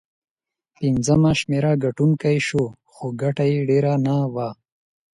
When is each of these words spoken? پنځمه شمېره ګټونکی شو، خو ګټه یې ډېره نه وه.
پنځمه 0.77 1.31
شمېره 1.39 1.73
ګټونکی 1.83 2.37
شو، 2.47 2.63
خو 2.93 3.05
ګټه 3.21 3.43
یې 3.51 3.59
ډېره 3.69 3.93
نه 4.05 4.15
وه. 4.33 4.49